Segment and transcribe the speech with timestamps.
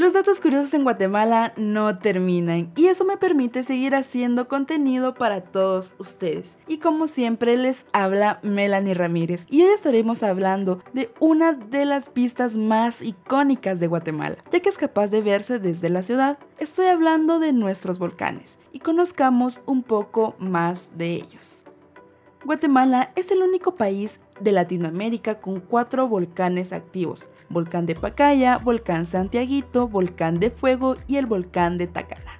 [0.00, 5.42] Los datos curiosos en Guatemala no terminan y eso me permite seguir haciendo contenido para
[5.42, 6.56] todos ustedes.
[6.66, 12.14] Y como siempre les habla Melanie Ramírez y hoy estaremos hablando de una de las
[12.14, 16.38] vistas más icónicas de Guatemala, ya que es capaz de verse desde la ciudad.
[16.58, 21.62] Estoy hablando de nuestros volcanes y conozcamos un poco más de ellos.
[22.46, 29.06] Guatemala es el único país de Latinoamérica con cuatro volcanes activos, volcán de Pacaya, volcán
[29.06, 32.39] Santiaguito, volcán de Fuego y el volcán de Tacaná.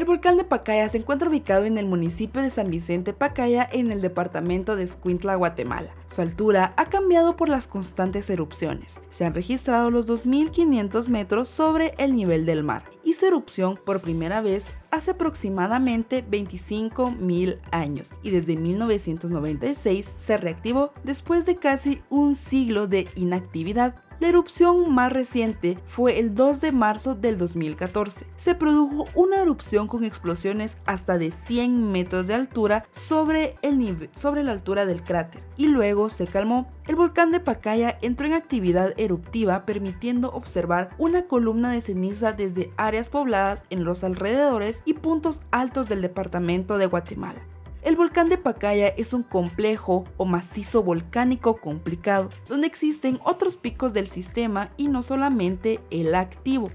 [0.00, 3.92] El volcán de Pacaya se encuentra ubicado en el municipio de San Vicente Pacaya en
[3.92, 5.94] el departamento de Escuintla, Guatemala.
[6.06, 8.98] Su altura ha cambiado por las constantes erupciones.
[9.10, 14.00] Se han registrado los 2.500 metros sobre el nivel del mar y su erupción por
[14.00, 22.34] primera vez hace aproximadamente 25.000 años y desde 1996 se reactivó después de casi un
[22.36, 28.26] siglo de inactividad la erupción más reciente fue el 2 de marzo del 2014.
[28.36, 34.42] Se produjo una erupción con explosiones hasta de 100 metros de altura sobre, el sobre
[34.42, 36.70] la altura del cráter y luego se calmó.
[36.86, 42.70] El volcán de Pacaya entró en actividad eruptiva permitiendo observar una columna de ceniza desde
[42.76, 47.40] áreas pobladas en los alrededores y puntos altos del departamento de Guatemala.
[47.82, 53.94] El volcán de Pacaya es un complejo o macizo volcánico complicado, donde existen otros picos
[53.94, 56.70] del sistema y no solamente el activo.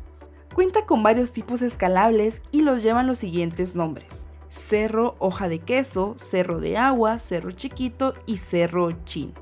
[0.56, 4.26] Cuenta con varios tipos escalables y los llevan los siguientes nombres.
[4.50, 9.34] Cerro Hoja de Queso, Cerro de Agua, Cerro Chiquito y Cerro Chin.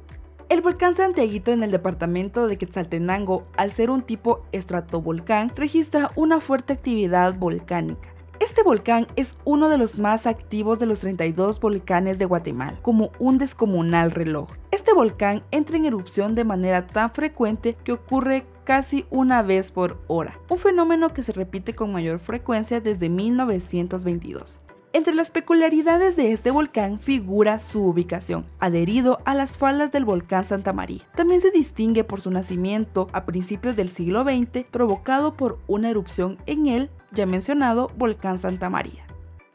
[0.50, 6.42] El volcán Santiaguito en el departamento de Quetzaltenango, al ser un tipo estratovolcán, registra una
[6.42, 8.13] fuerte actividad volcánica.
[8.44, 13.14] Este volcán es uno de los más activos de los 32 volcanes de Guatemala, como
[13.18, 14.50] un descomunal reloj.
[14.70, 20.04] Este volcán entra en erupción de manera tan frecuente que ocurre casi una vez por
[20.08, 24.60] hora, un fenómeno que se repite con mayor frecuencia desde 1922.
[24.96, 30.46] Entre las peculiaridades de este volcán figura su ubicación, adherido a las faldas del volcán
[30.46, 31.02] Santa María.
[31.16, 36.38] También se distingue por su nacimiento a principios del siglo XX, provocado por una erupción
[36.46, 39.04] en el ya mencionado volcán Santa María.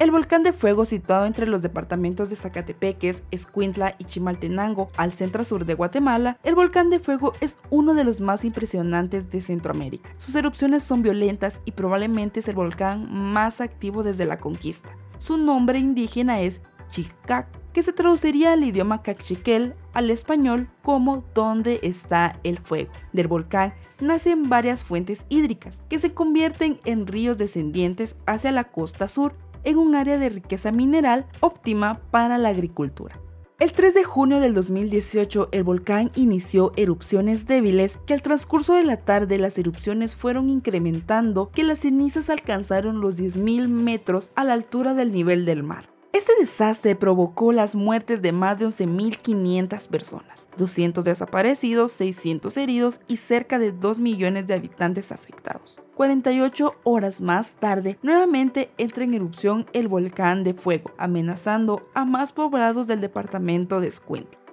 [0.01, 5.45] El volcán de fuego situado entre los departamentos de Zacatepeques, Escuintla y Chimaltenango al centro
[5.45, 10.12] sur de Guatemala, el volcán de fuego es uno de los más impresionantes de Centroamérica.
[10.17, 14.93] Sus erupciones son violentas y probablemente es el volcán más activo desde la conquista.
[15.19, 21.81] Su nombre indígena es Chicac, que se traduciría al idioma cachiquel al español como ¿Dónde
[21.83, 22.91] está el fuego?
[23.12, 29.09] Del volcán nacen varias fuentes hídricas que se convierten en ríos descendientes hacia la costa
[29.09, 29.34] sur
[29.65, 33.21] en un área de riqueza mineral óptima para la agricultura.
[33.61, 38.85] El 3 de junio del 2018 el volcán inició erupciones débiles que al transcurso de
[38.85, 44.53] la tarde las erupciones fueron incrementando que las cenizas alcanzaron los 10.000 metros a la
[44.53, 45.98] altura del nivel del mar.
[46.19, 53.19] Este desastre provocó las muertes de más de 11.500 personas, 200 desaparecidos, 600 heridos y
[53.19, 55.81] cerca de 2 millones de habitantes afectados.
[55.95, 62.33] 48 horas más tarde, nuevamente entra en erupción el volcán de fuego, amenazando a más
[62.33, 64.48] poblados del departamento de Escuintla.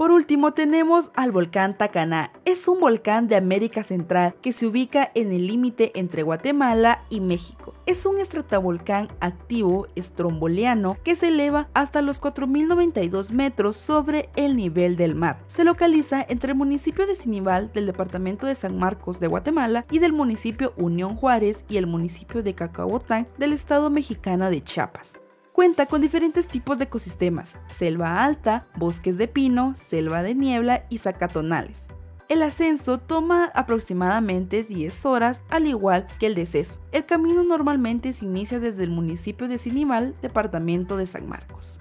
[0.00, 2.32] Por último tenemos al volcán Tacaná.
[2.46, 7.20] Es un volcán de América Central que se ubica en el límite entre Guatemala y
[7.20, 7.74] México.
[7.84, 14.96] Es un estratovolcán activo estromboliano que se eleva hasta los 4.092 metros sobre el nivel
[14.96, 15.44] del mar.
[15.48, 19.98] Se localiza entre el municipio de Sinibal del departamento de San Marcos de Guatemala y
[19.98, 25.20] del municipio Unión Juárez y el municipio de Cacahuatán del estado mexicano de Chiapas.
[25.60, 30.96] Cuenta con diferentes tipos de ecosistemas, selva alta, bosques de pino, selva de niebla y
[30.96, 31.88] zacatonales.
[32.30, 36.80] El ascenso toma aproximadamente 10 horas, al igual que el deceso.
[36.92, 41.78] El camino normalmente se inicia desde el municipio de Sinimal, departamento de San Marcos.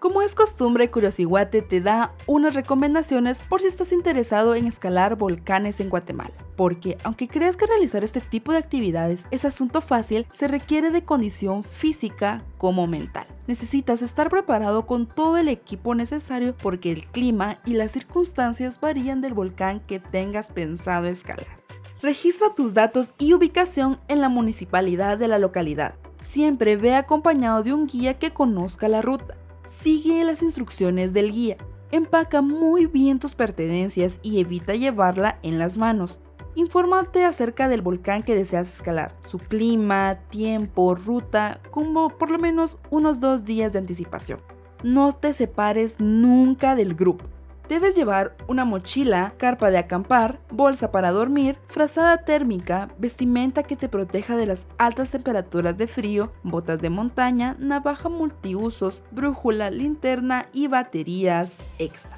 [0.00, 5.78] Como es costumbre, Curiosiguate te da unas recomendaciones por si estás interesado en escalar volcanes
[5.78, 6.32] en Guatemala.
[6.56, 11.04] Porque aunque creas que realizar este tipo de actividades es asunto fácil, se requiere de
[11.04, 13.26] condición física como mental.
[13.46, 19.20] Necesitas estar preparado con todo el equipo necesario porque el clima y las circunstancias varían
[19.20, 21.60] del volcán que tengas pensado escalar.
[22.00, 25.96] Registra tus datos y ubicación en la municipalidad de la localidad.
[26.22, 31.56] Siempre ve acompañado de un guía que conozca la ruta Sigue las instrucciones del guía.
[31.92, 36.20] Empaca muy bien tus pertenencias y evita llevarla en las manos.
[36.54, 42.78] Infórmate acerca del volcán que deseas escalar, su clima, tiempo, ruta, como por lo menos
[42.90, 44.40] unos dos días de anticipación.
[44.82, 47.26] No te separes nunca del grupo.
[47.70, 53.88] Debes llevar una mochila, carpa de acampar, bolsa para dormir, frazada térmica, vestimenta que te
[53.88, 60.66] proteja de las altas temperaturas de frío, botas de montaña, navaja multiusos, brújula, linterna y
[60.66, 62.16] baterías extra.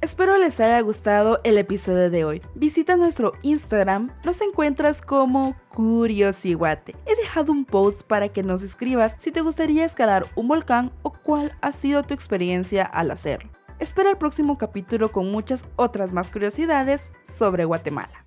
[0.00, 2.42] Espero les haya gustado el episodio de hoy.
[2.54, 6.94] Visita nuestro Instagram, nos encuentras como Curiosiguate.
[7.04, 11.12] He dejado un post para que nos escribas si te gustaría escalar un volcán o
[11.12, 13.50] cuál ha sido tu experiencia al hacerlo.
[13.84, 18.23] Espera el próximo capítulo con muchas otras más curiosidades sobre Guatemala.